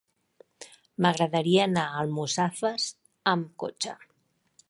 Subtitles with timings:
[1.05, 2.89] M'agradaria anar a Almussafes
[3.35, 3.97] amb cotxe.